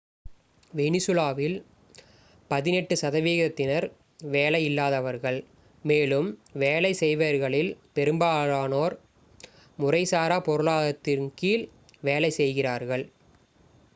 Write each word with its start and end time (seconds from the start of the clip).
வெனிசுலாவில் 0.73 1.57
பதினெட்டு 2.51 2.95
சதவிகிதத்தினர் 3.01 3.87
வேலை 4.27 4.61
இல்லாதவர்கள் 4.63 5.37
மேலும் 5.83 6.29
வேலை 6.53 6.91
செய்பவர்களில் 6.93 7.71
பெரும்பாலோர் 7.93 8.95
முறைசாரா 9.79 10.39
பொருளாதாரத்தின் 10.39 11.27
கீழ் 11.35 11.65
வேலை 12.01 12.31
செய்கிறார்கள் 12.31 13.05